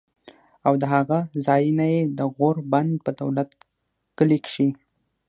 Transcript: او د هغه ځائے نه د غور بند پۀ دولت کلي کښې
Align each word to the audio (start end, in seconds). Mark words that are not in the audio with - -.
او 0.67 0.73
د 0.81 0.83
هغه 0.93 1.19
ځائے 1.45 1.69
نه 1.79 1.89
د 2.17 2.19
غور 2.35 2.55
بند 2.71 2.91
پۀ 3.05 3.11
دولت 3.21 3.49
کلي 4.17 4.37
کښې 4.45 4.67